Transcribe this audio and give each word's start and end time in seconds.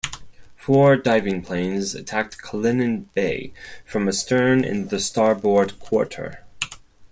Four 0.55 0.95
diving 0.97 1.43
planes 1.43 1.93
attacked 1.93 2.39
"Kalinin 2.39 3.13
Bay" 3.13 3.53
from 3.85 4.07
astern 4.07 4.65
and 4.65 4.89
the 4.89 4.99
starboard 4.99 5.79
quarter. 5.79 6.43